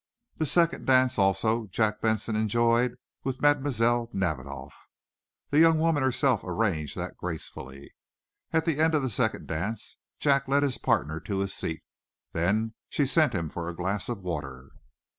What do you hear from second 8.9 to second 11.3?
of the second dance Jack led his partner